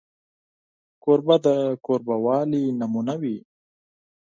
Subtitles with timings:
[1.03, 1.47] کوربه د
[1.85, 3.37] کوربهوالي نمونه وي.